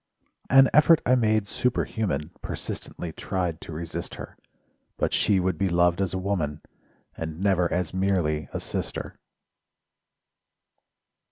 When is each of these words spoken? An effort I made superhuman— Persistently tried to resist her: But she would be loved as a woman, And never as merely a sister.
An 0.49 0.67
effort 0.73 0.99
I 1.05 1.13
made 1.13 1.47
superhuman— 1.47 2.31
Persistently 2.41 3.11
tried 3.13 3.61
to 3.61 3.71
resist 3.71 4.15
her: 4.15 4.35
But 4.97 5.13
she 5.13 5.39
would 5.39 5.59
be 5.59 5.69
loved 5.69 6.01
as 6.01 6.15
a 6.15 6.17
woman, 6.17 6.61
And 7.15 7.39
never 7.39 7.71
as 7.71 7.93
merely 7.93 8.47
a 8.51 8.59
sister. 8.59 9.19